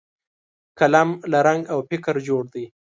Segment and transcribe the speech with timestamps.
[0.79, 2.65] قلم له رنګ او فکره جوړ دی